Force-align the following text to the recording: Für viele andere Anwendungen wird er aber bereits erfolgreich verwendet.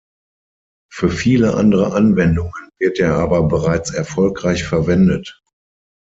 Für 0.91 1.09
viele 1.11 1.53
andere 1.53 1.93
Anwendungen 1.93 2.71
wird 2.79 2.97
er 2.97 3.19
aber 3.19 3.43
bereits 3.47 3.91
erfolgreich 3.93 4.63
verwendet. 4.63 5.43